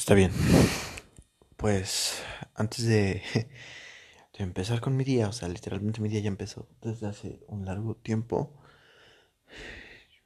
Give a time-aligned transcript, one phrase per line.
[0.00, 0.32] Está bien.
[1.58, 2.22] Pues
[2.54, 3.22] antes de,
[4.32, 7.94] empezar con mi día, o sea, literalmente mi día ya empezó desde hace un largo
[7.96, 8.58] tiempo,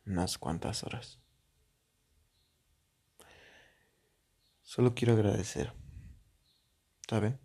[0.07, 1.19] unas cuantas horas.
[4.63, 5.73] Solo quiero agradecer,
[7.09, 7.41] ¿saben?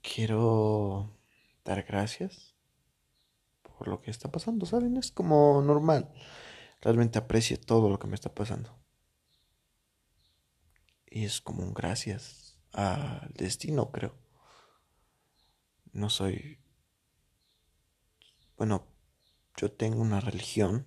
[0.00, 1.18] Quiero
[1.64, 2.54] dar gracias
[3.62, 4.96] por lo que está pasando, ¿saben?
[4.96, 6.12] Es como normal.
[6.80, 8.79] Realmente aprecio todo lo que me está pasando.
[11.10, 14.14] Y es como un gracias al destino, creo.
[15.92, 16.58] No soy...
[18.56, 18.86] Bueno,
[19.56, 20.86] yo tengo una religión,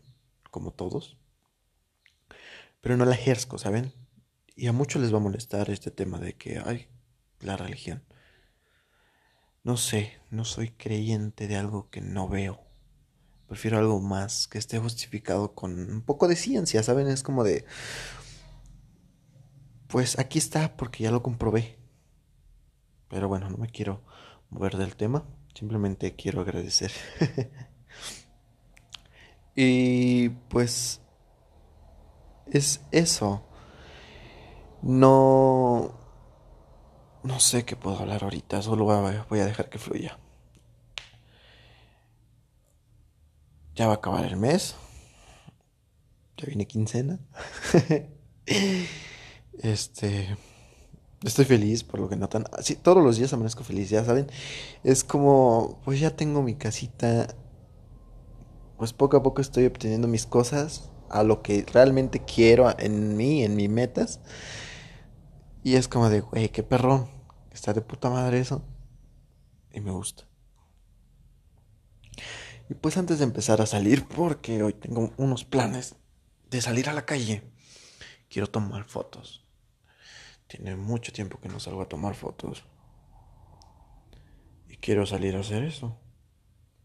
[0.49, 1.17] como todos,
[2.81, 3.93] pero no la ejerzo, ¿saben?
[4.55, 6.87] Y a muchos les va a molestar este tema de que, hay
[7.39, 8.03] la religión.
[9.63, 12.61] No sé, no soy creyente de algo que no veo.
[13.47, 17.07] Prefiero algo más que esté justificado con un poco de ciencia, ¿saben?
[17.07, 17.65] Es como de,
[19.93, 21.77] pues aquí está porque ya lo comprobé.
[23.09, 24.01] Pero bueno, no me quiero
[24.49, 25.23] mover del tema.
[25.53, 26.91] Simplemente quiero agradecer.
[29.55, 30.99] y pues
[32.51, 33.45] es eso.
[34.81, 35.93] No...
[37.21, 38.63] No sé qué puedo hablar ahorita.
[38.63, 38.85] Solo
[39.29, 40.17] voy a dejar que fluya.
[43.75, 44.75] Ya va a acabar el mes.
[46.37, 47.19] Ya viene quincena.
[49.59, 50.37] Este.
[51.23, 52.45] Estoy feliz por lo que notan.
[52.61, 54.27] Sí, todos los días amanezco feliz, ya saben.
[54.83, 57.33] Es como, pues ya tengo mi casita.
[58.77, 63.43] Pues poco a poco estoy obteniendo mis cosas a lo que realmente quiero en mí,
[63.43, 64.19] en mis metas.
[65.63, 67.07] Y es como de, güey, qué perrón.
[67.51, 68.61] Está de puta madre eso.
[69.71, 70.25] Y me gusta.
[72.69, 75.95] Y pues antes de empezar a salir, porque hoy tengo unos planes
[76.49, 77.43] de salir a la calle,
[78.29, 79.42] quiero tomar fotos.
[80.55, 82.63] Tiene mucho tiempo que no salgo a tomar fotos.
[84.69, 85.99] Y quiero salir a hacer eso.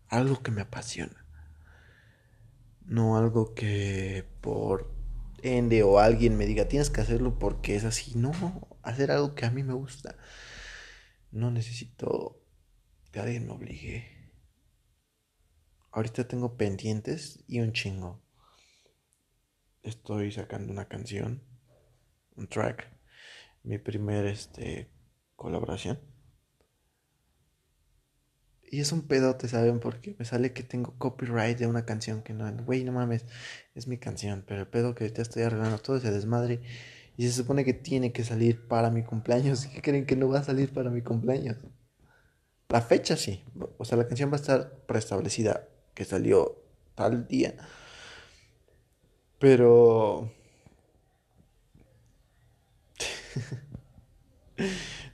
[0.08, 1.26] Algo que me apasiona.
[2.80, 4.90] No algo que por
[5.42, 8.14] ende o alguien me diga tienes que hacerlo porque es así.
[8.16, 8.32] No,
[8.82, 10.16] hacer algo que a mí me gusta.
[11.30, 12.42] No necesito
[13.12, 14.32] que alguien me obligue.
[15.92, 18.22] Ahorita tengo pendientes y un chingo.
[19.82, 21.42] Estoy sacando una canción,
[22.34, 22.97] un track
[23.62, 24.90] mi primer este,
[25.36, 25.98] colaboración.
[28.70, 29.80] Y es un pedote, ¿saben?
[29.80, 33.24] Porque me sale que tengo copyright de una canción que no, güey, no mames,
[33.74, 36.60] es mi canción, pero el pedo que te estoy arreglando todo ese desmadre
[37.16, 39.66] y se supone que tiene que salir para mi cumpleaños.
[39.74, 41.56] ¿Qué creen que no va a salir para mi cumpleaños?
[42.68, 43.42] La fecha sí,
[43.78, 46.62] o sea, la canción va a estar preestablecida que salió
[46.94, 47.54] tal día.
[49.38, 50.32] Pero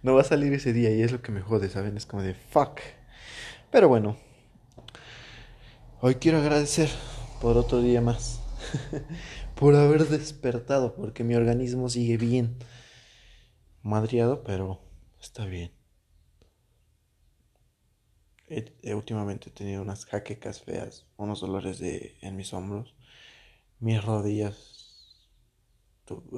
[0.03, 1.97] no va a salir ese día y es lo que me jode, ¿saben?
[1.97, 2.81] Es como de fuck.
[3.71, 4.17] Pero bueno,
[6.01, 6.89] hoy quiero agradecer
[7.41, 8.41] por otro día más.
[9.55, 12.57] por haber despertado, porque mi organismo sigue bien.
[13.83, 14.81] Madriado, pero
[15.21, 15.73] está bien.
[18.49, 22.95] He, últimamente he tenido unas jaquecas feas, unos dolores de, en mis hombros.
[23.81, 25.29] Mis rodillas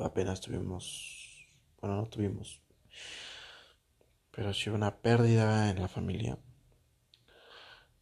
[0.02, 1.15] apenas tuvimos,
[1.86, 2.60] bueno, no tuvimos,
[4.32, 6.36] pero sí una pérdida en la familia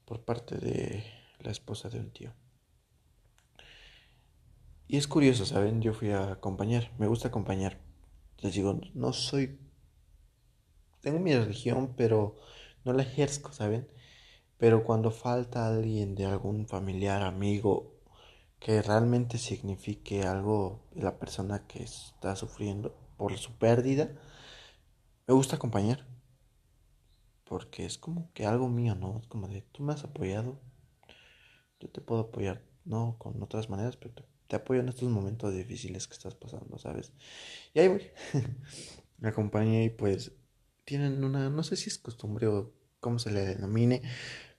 [0.06, 1.04] por parte de
[1.40, 2.32] la esposa de un tío.
[4.88, 5.82] Y es curioso, ¿saben?
[5.82, 7.78] Yo fui a acompañar, me gusta acompañar.
[8.38, 9.58] Les digo, no soy...
[11.02, 12.38] Tengo mi religión, pero
[12.84, 13.86] no la ejerzo, ¿saben?
[14.56, 18.00] Pero cuando falta alguien de algún familiar, amigo,
[18.58, 24.14] que realmente signifique algo la persona que está sufriendo por su pérdida,
[25.26, 26.06] me gusta acompañar.
[27.44, 29.18] Porque es como que algo mío, ¿no?
[29.18, 30.60] Es como de, tú me has apoyado.
[31.80, 34.14] Yo te puedo apoyar, no con otras maneras, pero
[34.46, 37.12] te, apoyo en estos momentos difíciles que estás pasando, ¿sabes?
[37.74, 38.02] Y ahí voy.
[39.18, 40.32] me acompañé y pues
[40.84, 44.02] tienen una, no sé si es costumbre o cómo se le denomine,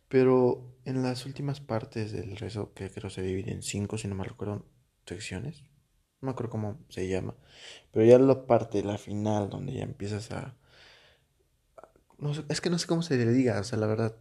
[0.08, 4.16] pero en las últimas partes del rezo, que creo se divide en cinco, si no
[4.16, 4.66] me recuerdo,
[5.06, 5.63] secciones,
[6.21, 7.35] no acuerdo cómo se llama,
[7.91, 10.56] pero ya la parte, la final, donde ya empiezas a...
[12.17, 14.15] No es que no sé cómo se le diga, o sea, la verdad,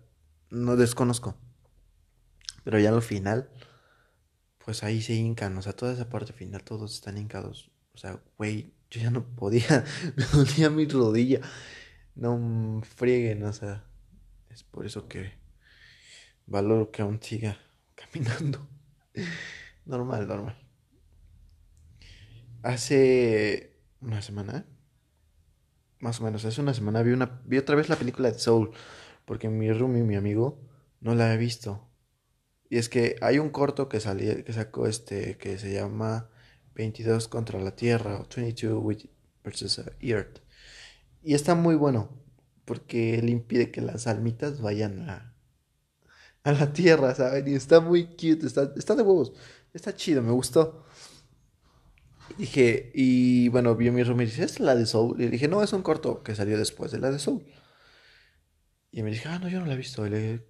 [0.50, 1.36] no desconozco.
[2.64, 3.50] Pero ya lo final,
[4.64, 7.70] pues ahí se hincan, o sea, toda esa parte final, todos están hincados.
[7.94, 9.84] O sea, güey, yo ya no podía,
[10.16, 11.40] me dolía mi rodilla.
[12.14, 13.84] No frieguen, o sea,
[14.50, 15.34] es por eso que
[16.46, 17.58] valoro que aún siga
[17.94, 18.66] caminando.
[19.84, 20.63] normal, normal.
[22.64, 24.66] Hace una semana,
[26.00, 28.72] más o menos, hace una semana vi, una, vi otra vez la película de Soul,
[29.24, 30.60] porque mi roomie, mi amigo,
[31.00, 31.88] no la había visto.
[32.68, 36.30] Y es que hay un corto que, salió, que sacó este, que se llama
[36.74, 39.08] 22 contra la Tierra, o 22
[39.44, 40.40] versus Earth.
[41.22, 42.10] Y está muy bueno,
[42.64, 45.34] porque él impide que las almitas vayan a,
[46.42, 47.46] a la Tierra, ¿saben?
[47.46, 49.34] Y está muy cute, está, está de huevos,
[49.74, 50.84] está chido, me gustó.
[52.38, 55.20] Dije, y bueno, vio mi roomie y dice, ¿es la de Soul?
[55.20, 57.44] Y le dije, no, es un corto que salió después de la de Soul.
[58.90, 60.06] Y me dije, ah, no, yo no la he visto.
[60.06, 60.46] Y le,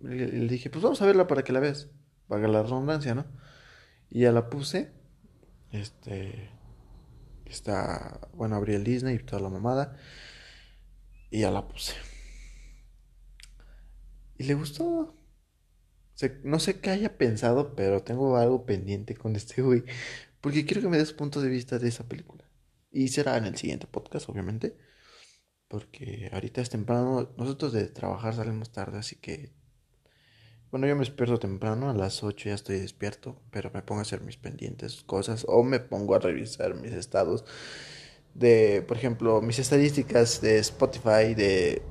[0.00, 1.88] le dije, pues vamos a verla para que la veas.
[2.28, 3.26] Para la redundancia, ¿no?
[4.10, 4.92] Y ya la puse.
[5.72, 6.50] Este.
[7.46, 8.20] Está.
[8.34, 9.96] Bueno, abrí el Disney y toda la mamada.
[11.30, 11.94] Y ya la puse.
[14.38, 15.14] Y le gustó.
[16.44, 19.84] no sé qué haya pensado, pero tengo algo pendiente con este güey.
[20.48, 22.42] Porque quiero que me des punto de vista de esa película.
[22.90, 24.78] Y será en el siguiente podcast, obviamente.
[25.68, 27.34] Porque ahorita es temprano.
[27.36, 29.52] Nosotros de trabajar salimos tarde, así que...
[30.70, 34.02] Bueno, yo me despierto temprano, a las 8 ya estoy despierto, pero me pongo a
[34.02, 37.44] hacer mis pendientes cosas o me pongo a revisar mis estados
[38.32, 41.82] de, por ejemplo, mis estadísticas de Spotify, de,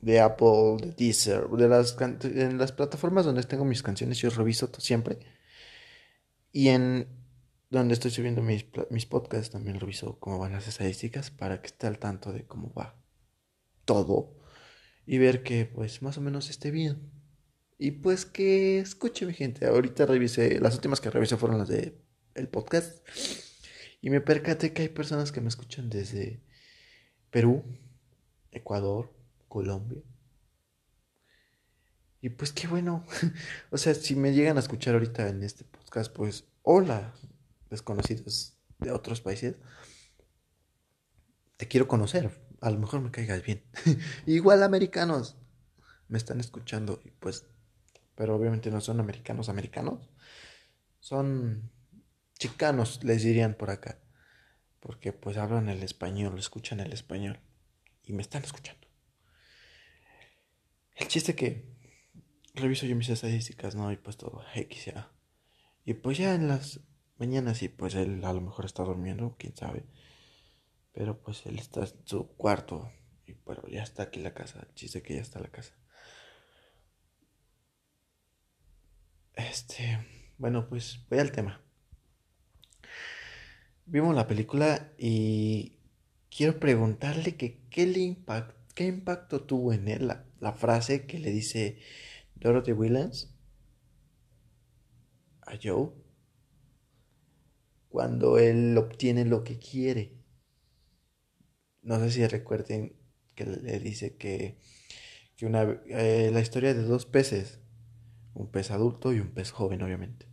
[0.00, 4.70] de Apple, de Deezer, de las, en las plataformas donde tengo mis canciones, yo reviso
[4.78, 5.18] siempre.
[6.52, 7.21] Y en
[7.72, 11.86] donde estoy subiendo mis, mis podcasts, también reviso cómo van las estadísticas para que esté
[11.86, 13.02] al tanto de cómo va
[13.86, 14.36] todo
[15.06, 17.10] y ver que pues más o menos esté bien.
[17.78, 19.66] Y pues que escuche mi gente.
[19.66, 21.98] Ahorita revisé, las últimas que revisé fueron las de
[22.34, 22.98] el podcast.
[24.02, 26.42] Y me percaté que hay personas que me escuchan desde
[27.30, 27.64] Perú,
[28.50, 29.12] Ecuador,
[29.48, 30.02] Colombia.
[32.20, 33.06] Y pues qué bueno.
[33.70, 37.14] o sea, si me llegan a escuchar ahorita en este podcast, pues hola,
[37.72, 39.56] desconocidos de otros países,
[41.56, 42.30] te quiero conocer.
[42.60, 43.64] A lo mejor me caigas bien.
[44.26, 45.36] Igual americanos
[46.08, 47.46] me están escuchando pues,
[48.14, 50.10] pero obviamente no son americanos americanos.
[51.00, 51.72] Son
[52.38, 53.98] chicanos, les dirían por acá.
[54.78, 57.40] Porque pues hablan el español, escuchan el español
[58.04, 58.86] y me están escuchando.
[60.94, 61.72] El chiste que
[62.54, 63.90] reviso yo mis estadísticas, ¿no?
[63.92, 65.10] Y pues todo X ya.
[65.84, 66.80] Y pues ya en las
[67.18, 69.84] Mañana sí, pues él a lo mejor está durmiendo, quién sabe.
[70.92, 72.90] Pero pues él está en su cuarto.
[73.26, 74.66] Y pero ya está aquí la casa.
[74.74, 75.74] chiste que ya está la casa.
[79.34, 80.06] Este.
[80.38, 81.60] Bueno, pues voy al tema.
[83.86, 85.76] Vimos la película y
[86.34, 88.16] quiero preguntarle que qué, le
[88.74, 91.78] qué impacto tuvo en él la frase que le dice
[92.34, 93.32] Dorothy Williams
[95.42, 95.92] a Joe
[97.92, 100.14] cuando él obtiene lo que quiere.
[101.82, 102.96] No sé si recuerden
[103.34, 104.58] que le dice que,
[105.36, 107.60] que una, eh, la historia de dos peces,
[108.34, 110.26] un pez adulto y un pez joven, obviamente.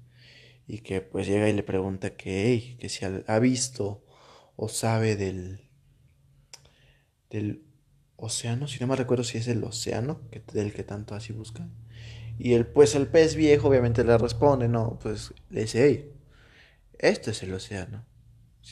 [0.67, 4.06] Y que pues llega y le pregunta que, que si ha visto
[4.56, 5.69] o sabe del,
[7.29, 7.65] del
[8.15, 11.67] océano, si no me recuerdo si es el océano que, del que tanto así busca.
[12.38, 16.19] Y el, pues el pez viejo obviamente le responde, no, pues le dice, hey,
[17.00, 18.06] esto es el océano.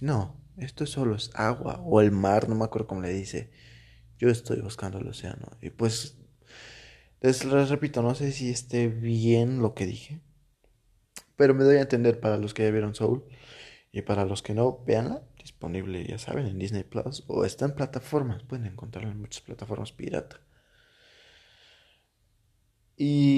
[0.02, 3.52] No, esto solo es agua o el mar, no me acuerdo cómo le dice.
[4.20, 5.50] Yo estoy buscando el océano.
[5.62, 6.18] Y pues,
[7.22, 10.22] les, repito, no sé si esté bien lo que dije.
[11.36, 13.24] Pero me doy a entender para los que ya vieron Soul.
[13.92, 15.24] Y para los que no, véanla.
[15.38, 17.24] Disponible, ya saben, en Disney Plus.
[17.28, 18.44] O está en plataformas.
[18.44, 20.42] Pueden encontrarla en muchas plataformas pirata.
[22.98, 23.37] Y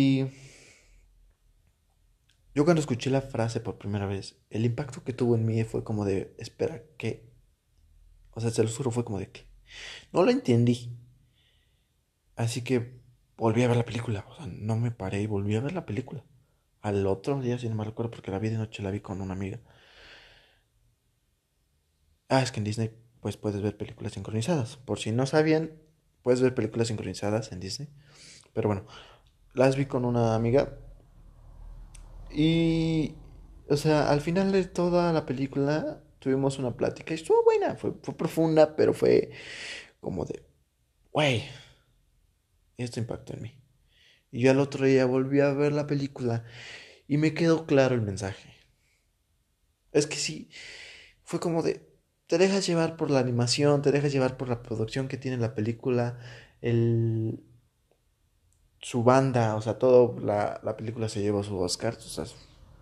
[2.60, 5.86] yo cuando escuché la frase por primera vez, el impacto que tuvo en mí fue
[5.86, 7.32] como de, espera, ¿qué?
[8.32, 9.48] O sea, se lo juro, fue como de que
[10.12, 10.94] no la entendí.
[12.36, 13.00] Así que
[13.38, 14.26] volví a ver la película.
[14.28, 16.26] O sea, no me paré y volví a ver la película.
[16.82, 19.22] Al otro día, si no me recuerdo, porque la vi de noche, la vi con
[19.22, 19.62] una amiga.
[22.28, 24.76] Ah, es que en Disney pues puedes ver películas sincronizadas.
[24.76, 25.72] Por si no sabían,
[26.24, 27.88] puedes ver películas sincronizadas en Disney.
[28.52, 28.86] Pero bueno,
[29.54, 30.78] las vi con una amiga
[32.32, 33.16] y,
[33.70, 37.94] o sea, al final de toda la película tuvimos una plática y estuvo buena, fue,
[38.04, 39.32] fue profunda, pero fue
[40.00, 40.44] como de,
[41.12, 41.44] güey,
[42.78, 43.56] esto impactó en mí.
[44.32, 46.46] Y yo al otro día volví a ver la película
[47.08, 48.54] y me quedó claro el mensaje.
[49.92, 50.50] Es que sí,
[51.24, 51.90] fue como de,
[52.28, 55.56] te dejas llevar por la animación, te dejas llevar por la producción que tiene la
[55.56, 56.20] película,
[56.62, 57.44] el,
[58.82, 61.98] su banda, o sea, todo la, película se llevó su Oscar.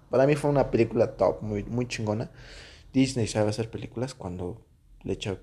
[0.09, 2.31] Para mí fue una película top, muy, muy chingona.
[2.93, 4.65] Disney sabe hacer películas cuando
[5.03, 5.39] le echa,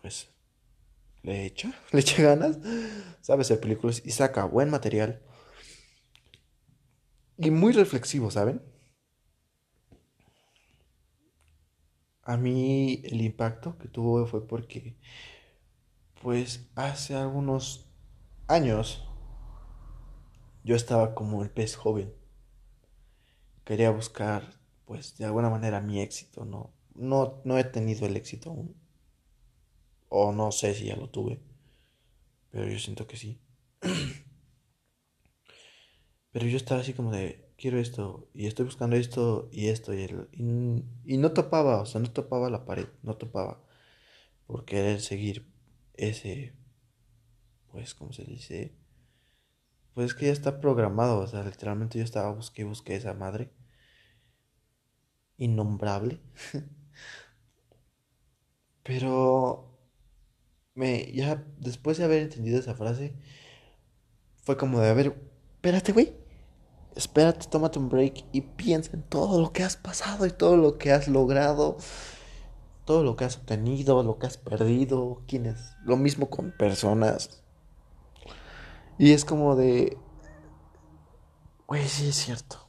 [0.00, 0.30] pues,
[1.22, 2.58] le echa, le echa ganas,
[3.20, 5.22] sabe hacer películas y saca buen material.
[7.36, 8.62] Y muy reflexivo, ¿saben?
[12.22, 14.96] A mí el impacto que tuvo fue porque,
[16.22, 17.90] pues, hace algunos
[18.46, 19.06] años
[20.64, 22.12] yo estaba como el pez joven.
[23.64, 24.42] Quería buscar,
[24.86, 26.72] pues, de alguna manera mi éxito, ¿no?
[26.94, 28.74] No, no he tenido el éxito aún.
[30.08, 31.40] O no sé si ya lo tuve.
[32.50, 33.40] Pero yo siento que sí.
[36.32, 40.04] pero yo estaba así como de, quiero esto, y estoy buscando esto, y esto, y,
[40.32, 43.62] y, y no topaba, o sea, no topaba la pared, no topaba.
[44.46, 45.46] Por querer seguir
[45.94, 46.54] ese,
[47.70, 48.74] pues, ¿cómo se dice?
[49.94, 53.14] Pues es que ya está programado, o sea, literalmente yo estaba busqué y busqué esa
[53.14, 53.52] madre.
[55.38, 56.20] Innombrable.
[58.82, 59.78] Pero
[60.74, 63.14] me ya después de haber entendido esa frase
[64.44, 65.16] fue como de, a ver,
[65.54, 66.14] espérate, güey.
[66.96, 70.78] Espérate, tómate un break y piensa en todo lo que has pasado y todo lo
[70.78, 71.76] que has logrado,
[72.84, 75.72] todo lo que has obtenido, lo que has perdido, quién es.
[75.84, 77.43] Lo mismo con personas
[78.98, 79.98] y es como de,
[81.66, 82.68] güey, sí es cierto.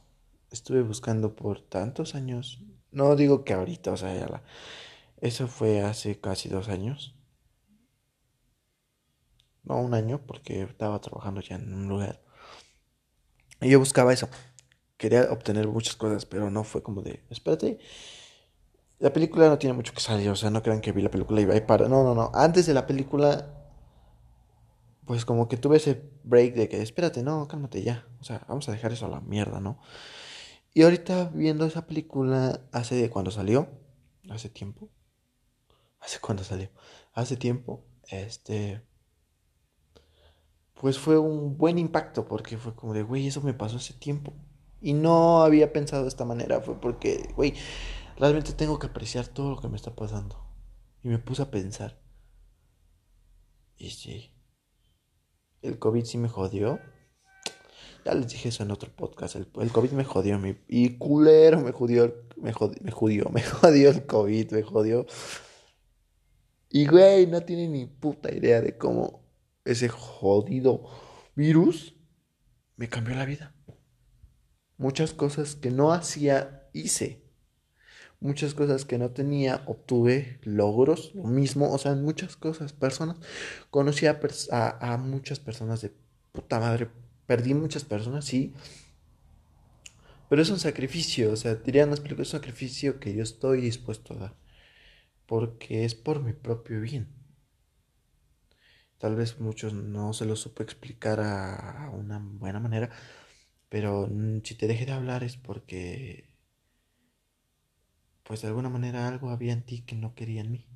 [0.50, 2.62] Estuve buscando por tantos años.
[2.90, 4.42] No digo que ahorita, o sea, ya la...
[5.20, 7.14] eso fue hace casi dos años.
[9.62, 12.22] No, un año, porque estaba trabajando ya en un lugar.
[13.60, 14.28] Y yo buscaba eso.
[14.96, 17.78] Quería obtener muchas cosas, pero no fue como de, espérate.
[18.98, 21.40] La película no tiene mucho que salir, o sea, no crean que vi la película
[21.40, 21.88] y va para.
[21.88, 22.30] No, no, no.
[22.32, 23.65] Antes de la película
[25.06, 28.06] pues como que tuve ese break de que, espérate, no, cálmate ya.
[28.20, 29.78] O sea, vamos a dejar eso a la mierda, ¿no?
[30.74, 33.68] Y ahorita viendo esa película, hace cuando salió,
[34.28, 34.90] hace tiempo,
[36.00, 36.70] hace cuando salió,
[37.14, 38.82] hace tiempo, este,
[40.74, 44.34] pues fue un buen impacto porque fue como de, güey, eso me pasó hace tiempo.
[44.82, 47.54] Y no había pensado de esta manera, fue porque, güey,
[48.18, 50.44] realmente tengo que apreciar todo lo que me está pasando.
[51.02, 51.98] Y me puse a pensar.
[53.78, 54.35] Y sí,
[55.66, 56.80] el COVID sí me jodió.
[58.04, 59.36] Ya les dije eso en otro podcast.
[59.36, 60.38] El, COVID me jodió.
[60.38, 62.14] Mi, y culero me jodió.
[62.36, 63.28] Me jodió, me jodió.
[63.30, 64.52] Me jodió el COVID.
[64.52, 65.06] Me jodió.
[66.70, 69.24] Y güey, no tiene ni puta idea de cómo
[69.64, 70.84] ese jodido
[71.34, 71.94] virus
[72.76, 73.54] me cambió la vida.
[74.76, 77.25] Muchas cosas que no hacía, hice
[78.20, 83.16] muchas cosas que no tenía, obtuve logros, lo mismo, o sea, muchas cosas, personas,
[83.70, 84.18] conocí a,
[84.80, 85.92] a, muchas personas de
[86.32, 86.88] puta madre,
[87.26, 88.54] perdí muchas personas, sí,
[90.28, 93.60] pero es un sacrificio, o sea, dirían las películas, es un sacrificio que yo estoy
[93.60, 94.34] dispuesto a dar,
[95.26, 97.08] porque es por mi propio bien.
[98.98, 102.90] Tal vez muchos no se lo supo explicar a una buena manera,
[103.68, 104.08] pero
[104.42, 106.25] si te dejé de hablar es porque
[108.26, 110.66] pues de alguna manera algo había en ti que no quería en mí.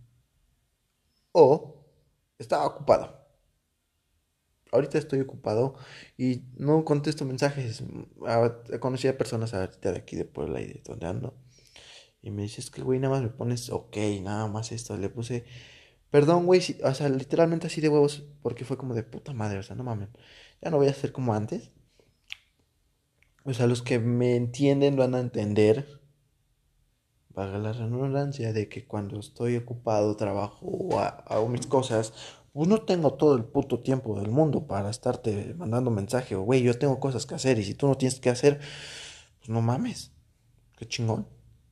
[1.32, 1.84] O
[2.38, 3.20] estaba ocupado.
[4.72, 5.74] Ahorita estoy ocupado
[6.16, 7.82] y no contesto mensajes.
[8.80, 11.34] Conocí a personas ahorita de aquí de Puebla y de donde ando.
[12.22, 14.96] Y me dices que, güey, nada más me pones, ok, nada más esto.
[14.96, 15.44] Le puse,
[16.10, 19.62] perdón, güey, o sea, literalmente así de huevos, porque fue como de puta madre, o
[19.62, 20.10] sea, no mames.
[20.62, 21.70] Ya no voy a ser como antes.
[23.44, 25.99] O sea, los que me entienden van a entender
[27.40, 32.12] Paga la redundancia de que cuando estoy ocupado, trabajo o hago mis cosas,
[32.52, 36.62] pues no tengo todo el puto tiempo del mundo para estarte mandando mensaje o, güey,
[36.62, 38.60] yo tengo cosas que hacer y si tú no tienes que hacer,
[39.38, 40.12] pues no mames,
[40.76, 41.28] qué chingón,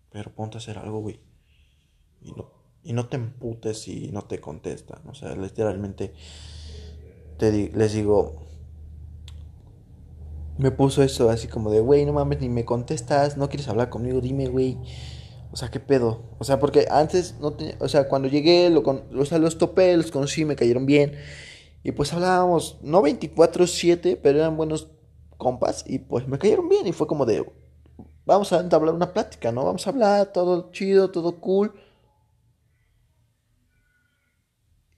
[0.08, 1.20] pero ponte a hacer algo, güey.
[2.22, 2.50] Y no,
[2.82, 6.14] y no te emputes si no te contestan, o sea, literalmente
[7.36, 8.40] te les digo,
[10.56, 13.90] me puso eso así como de, güey, no mames, ni me contestas, no quieres hablar
[13.90, 14.78] conmigo, dime, güey.
[15.50, 16.36] O sea, ¿qué pedo?
[16.38, 19.58] O sea, porque antes no tenía, o sea, cuando llegué, lo con, o sea, los
[19.58, 21.16] topé, los conocí, me cayeron bien.
[21.82, 24.88] Y pues hablábamos, no 24/7, pero eran buenos
[25.38, 27.44] compas y pues me cayeron bien y fue como de,
[28.26, 29.64] vamos a hablar una plática, ¿no?
[29.64, 31.72] Vamos a hablar, todo chido, todo cool.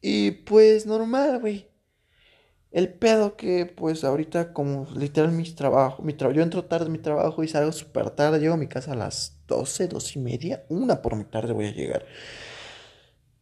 [0.03, 1.69] Y pues normal, güey.
[2.71, 6.93] El pedo que, pues, ahorita, como literal mi trabajo, mi trabajo, yo entro tarde en
[6.93, 10.23] mi trabajo y salgo súper tarde, llego a mi casa a las 12, 12 y
[10.23, 12.07] media, una por mi tarde voy a llegar.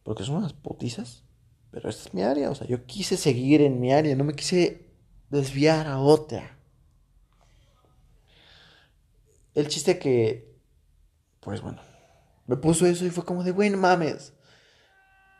[0.03, 1.23] Porque son unas putizas,
[1.71, 4.35] pero esta es mi área, o sea, yo quise seguir en mi área, no me
[4.35, 4.89] quise
[5.29, 6.57] desviar a otra.
[9.53, 10.55] El chiste que,
[11.41, 11.81] pues bueno,
[12.47, 14.33] Me puso eso y fue como de, güey, no mames.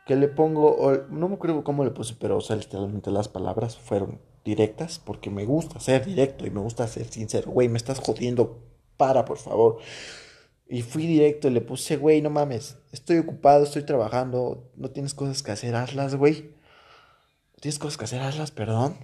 [0.05, 3.77] Que le pongo, no me acuerdo cómo le puse, pero o sea, literalmente las palabras
[3.77, 7.51] fueron directas porque me gusta ser directo y me gusta ser sincero.
[7.51, 8.59] Güey, me estás jodiendo,
[8.97, 9.79] para, por favor.
[10.69, 15.15] Y fui directo y le puse, güey, no mames, estoy ocupado, estoy trabajando, no tienes
[15.15, 16.55] cosas que hacer, hazlas, güey.
[17.59, 18.95] tienes cosas que hacer, hazlas, perdón.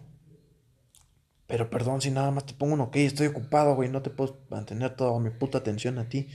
[1.48, 4.38] Pero perdón si nada más te pongo un ok, estoy ocupado, güey, no te puedo
[4.50, 6.28] mantener toda mi puta atención a ti.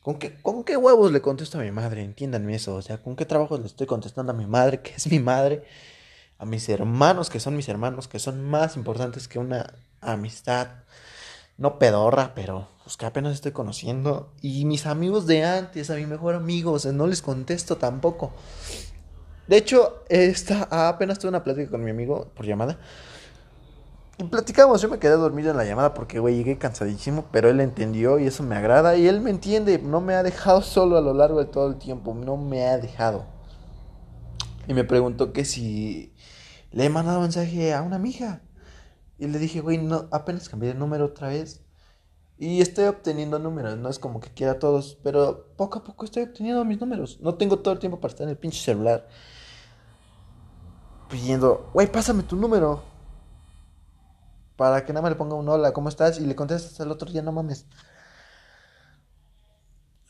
[0.00, 2.02] ¿Con qué, ¿Con qué huevos le contesto a mi madre?
[2.02, 2.74] Entiéndanme eso.
[2.74, 5.64] O sea, ¿con qué trabajo le estoy contestando a mi madre, que es mi madre?
[6.38, 10.68] A mis hermanos, que son mis hermanos, que son más importantes que una amistad.
[11.60, 14.32] No pedorra, pero pues que apenas estoy conociendo.
[14.40, 18.32] Y mis amigos de antes, a mi mejor amigo, no les contesto tampoco.
[19.46, 22.78] De hecho, esta, apenas tuve una plática con mi amigo por llamada.
[24.16, 27.60] Y platicamos, yo me quedé dormido en la llamada porque, güey, llegué cansadísimo, pero él
[27.60, 28.96] entendió y eso me agrada.
[28.96, 31.76] Y él me entiende, no me ha dejado solo a lo largo de todo el
[31.76, 33.26] tiempo, no me ha dejado.
[34.66, 36.14] Y me preguntó que si
[36.70, 38.40] le he mandado mensaje a una amiga.
[39.20, 41.62] Y le dije, güey, no, apenas cambié de número otra vez.
[42.38, 46.22] Y estoy obteniendo números, no es como que quiera todos, pero poco a poco estoy
[46.22, 47.20] obteniendo mis números.
[47.20, 49.06] No tengo todo el tiempo para estar en el pinche celular
[51.10, 52.82] pidiendo, güey, pásame tu número
[54.56, 56.18] para que nada más le ponga un hola, ¿cómo estás?
[56.18, 57.66] Y le contestas el otro día, no mames.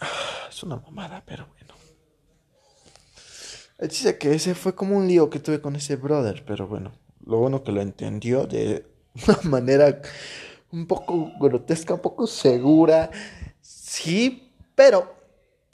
[0.49, 1.75] Es una mamada, pero bueno.
[3.81, 6.93] Dice que ese fue como un lío que tuve con ese brother, pero bueno.
[7.25, 8.87] Lo bueno que lo entendió de
[9.27, 10.01] una manera
[10.73, 13.11] un poco grotesca, un poco segura.
[13.61, 15.15] Sí, pero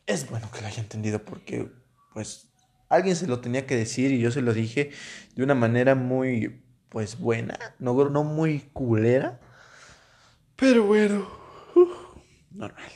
[0.06, 1.70] es bueno que lo haya entendido porque,
[2.12, 2.48] pues,
[2.88, 4.90] alguien se lo tenía que decir y yo se lo dije
[5.34, 9.38] de una manera muy pues buena, no, no muy culera,
[10.54, 11.28] pero bueno,
[12.52, 12.90] normal.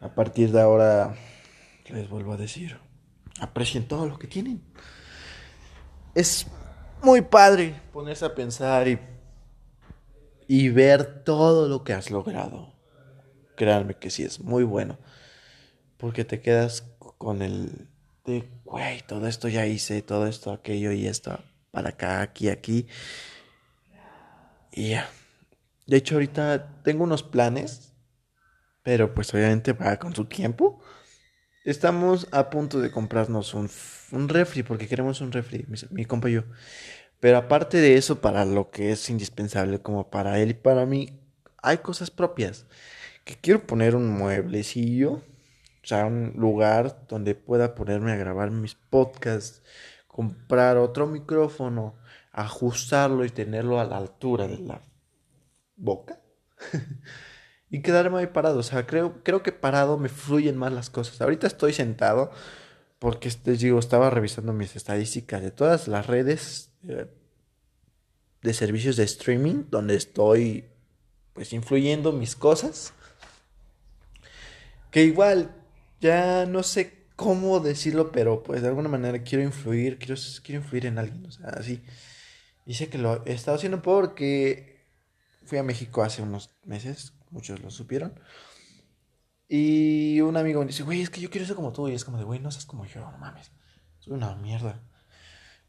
[0.00, 1.14] A partir de ahora,
[1.88, 2.80] les vuelvo a decir,
[3.40, 4.62] aprecien todo lo que tienen.
[6.14, 6.46] Es
[7.02, 8.88] muy padre ponerse a pensar
[10.48, 12.72] y, ver todo lo que has logrado.
[13.56, 14.98] Créanme que sí es muy bueno.
[15.96, 16.84] Porque te quedas
[17.18, 17.88] con el
[18.24, 21.38] de, güey, todo esto ya hice, todo esto, aquello y esto,
[21.70, 22.86] para acá, aquí, aquí.
[24.72, 25.08] Y ya.
[25.86, 27.94] De hecho, ahorita tengo unos planes,
[28.82, 30.80] pero pues obviamente va con su tiempo.
[31.68, 33.68] Estamos a punto de comprarnos un,
[34.12, 36.44] un refri, porque queremos un refri, mi, mi compa y yo.
[37.20, 41.20] Pero aparte de eso, para lo que es indispensable, como para él y para mí,
[41.62, 42.66] hay cosas propias.
[43.24, 45.22] Que quiero poner un mueblecillo
[45.82, 49.62] o sea, un lugar donde pueda ponerme a grabar mis podcasts,
[50.06, 51.94] comprar otro micrófono,
[52.32, 54.82] ajustarlo y tenerlo a la altura de la
[55.76, 56.20] boca.
[57.70, 58.58] y quedarme ahí parado.
[58.58, 61.20] O sea, creo, creo que parado me fluyen más las cosas.
[61.20, 62.30] Ahorita estoy sentado
[62.98, 67.06] porque, te digo, estaba revisando mis estadísticas de todas las redes eh,
[68.42, 70.64] de servicios de streaming donde estoy
[71.32, 72.92] pues influyendo mis cosas.
[74.90, 75.54] Que igual
[76.00, 80.86] ya no sé cómo decirlo, pero pues de alguna manera quiero influir, quiero, quiero influir
[80.86, 81.82] en alguien, o sea, así.
[82.64, 84.77] Y sé que lo he estado haciendo porque
[85.48, 88.20] fui a México hace unos meses, muchos lo supieron.
[89.48, 91.88] Y un amigo me dice, güey, es que yo quiero ser como tú.
[91.88, 93.50] Y es como de, güey, no seas como yo, no mames.
[93.98, 94.82] Soy una mierda.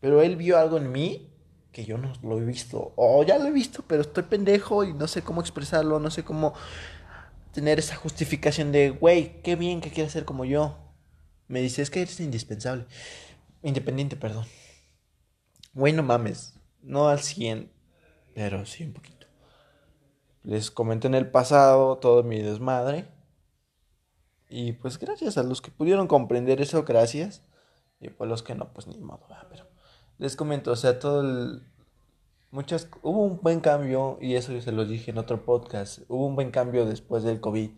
[0.01, 1.33] Pero él vio algo en mí
[1.71, 2.93] que yo no lo he visto.
[2.97, 6.23] O ya lo he visto, pero estoy pendejo y no sé cómo expresarlo, no sé
[6.25, 6.53] cómo
[7.53, 10.77] tener esa justificación de, güey, qué bien que quieres ser como yo.
[11.47, 12.85] Me dice, es que eres indispensable.
[13.63, 14.45] Independiente, perdón.
[15.73, 16.55] Güey, no mames.
[16.81, 17.71] No al 100,
[18.35, 19.18] pero sí un poquito.
[20.49, 23.05] Les comenté en el pasado todo mi desmadre.
[24.49, 27.43] Y pues gracias a los que pudieron comprender eso, gracias.
[27.99, 29.67] Y pues los que no, pues ni modo, pero
[30.17, 31.62] les comento, o sea, todo el,
[32.49, 36.25] muchas, hubo un buen cambio, y eso yo se lo dije en otro podcast, hubo
[36.25, 37.69] un buen cambio después del COVID.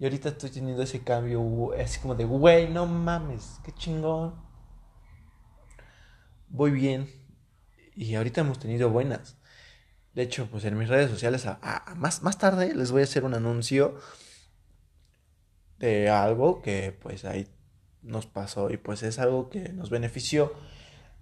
[0.00, 4.34] Y ahorita estoy teniendo ese cambio, así como de, güey, no mames, qué chingón.
[6.48, 7.08] Voy bien.
[7.94, 9.35] Y ahorita hemos tenido buenas.
[10.16, 11.46] De hecho, pues en mis redes sociales,
[11.94, 13.96] más, más tarde les voy a hacer un anuncio
[15.78, 17.46] de algo que pues ahí
[18.02, 20.52] nos pasó y pues es algo que nos benefició.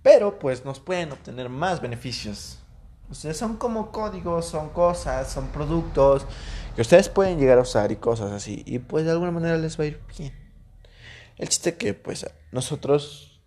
[0.03, 2.65] Pero pues nos pueden obtener más beneficios
[3.11, 6.27] o sea, son como códigos, son cosas, son productos
[6.75, 8.63] que ustedes pueden llegar a usar y cosas así.
[8.67, 10.33] Y pues de alguna manera les va a ir bien.
[11.37, 13.43] El chiste que pues nosotros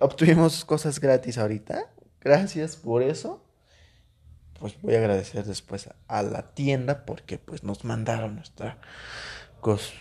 [0.00, 1.92] obtuvimos cosas gratis ahorita.
[2.20, 3.45] Gracias por eso.
[4.58, 8.78] Pues voy a agradecer después a, la tienda porque pues nos mandaron nuestra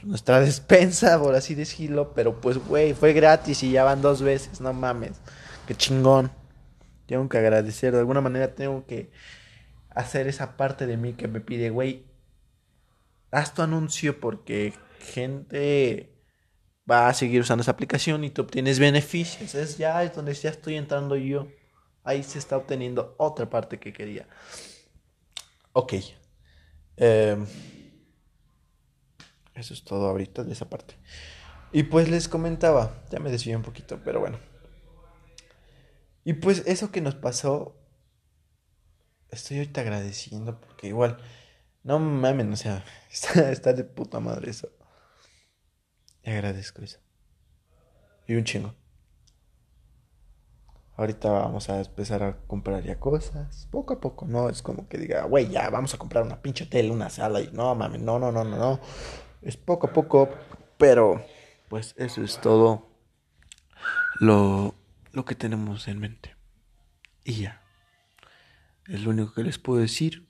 [0.04, 4.62] nuestra despensa, por así decirlo, pero pues güey, fue gratis y ya van dos veces,
[4.62, 5.14] no mames.
[5.66, 6.32] Qué chingón.
[7.08, 9.10] Tengo que agradecer, de alguna manera tengo que
[9.90, 12.06] hacer esa parte de mí que me pide, güey,
[13.32, 16.16] haz tu anuncio porque gente
[16.90, 19.56] va a seguir usando esa aplicación y tú obtienes beneficios.
[19.56, 21.48] Es ya es donde ya estoy entrando yo.
[22.06, 24.28] Ahí se está obteniendo otra parte que quería.
[25.74, 25.94] Ok.
[26.98, 27.46] Em,
[29.56, 30.96] eso es todo ahorita de esa parte.
[31.72, 34.40] Y pues les comentaba, ya me desvié un poquito, pero bueno.
[36.24, 37.76] Y pues eso que nos pasó,
[39.30, 41.18] estoy ahorita agradeciendo porque igual,
[41.84, 44.70] no mames, o sea, está, está de puta madre eso.
[46.24, 47.00] Y agradezco eso.
[48.28, 48.76] Y un chingo.
[50.98, 53.68] Ahorita vamos a empezar a comprar ya cosas.
[53.72, 56.66] Poco a poco, no es como que diga, güey, ya vamos a comprar una pinche
[56.66, 57.42] tele, una sala.
[57.42, 58.80] Y no, mames, no, no, no, no, no.
[59.42, 60.30] Es poco a poco,
[60.78, 61.24] pero
[61.68, 62.90] pues eso es todo
[64.20, 64.76] lo,
[65.12, 66.36] lo que tenemos en mente.
[67.24, 67.62] Y ya.
[68.88, 70.30] Es lo único que les puedo decir.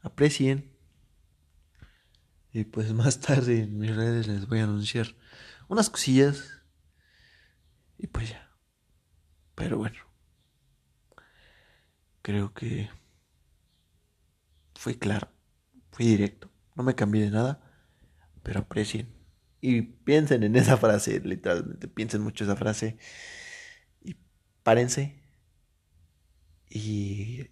[0.00, 0.78] Aprecien
[2.52, 5.14] y pues más tarde en mis redes les voy a anunciar
[5.68, 6.60] unas cosillas.
[7.98, 8.47] Y pues ya.
[9.58, 9.98] Pero bueno.
[12.22, 12.88] Creo que
[14.74, 15.28] fue claro.
[15.92, 16.50] Fui directo.
[16.76, 17.60] No me cambié de nada.
[18.42, 19.08] Pero aprecien.
[19.60, 21.88] Y piensen en esa frase, literalmente.
[21.88, 22.98] Piensen mucho esa frase.
[24.02, 24.16] Y
[24.62, 25.22] párense.
[26.70, 27.48] Y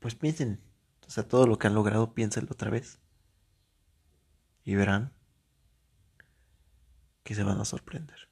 [0.00, 0.60] pues piensen.
[1.06, 3.00] O sea, todo lo que han logrado, piénsenlo otra vez
[4.64, 5.12] y verán
[7.24, 8.31] que se van a sorprender.